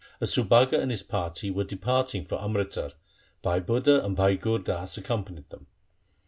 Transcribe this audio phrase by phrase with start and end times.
[0.19, 2.93] As Subhaga and his party were departing for Amritsar,
[3.43, 5.67] Bhai Budha and Bhai Gur Das accompanied them.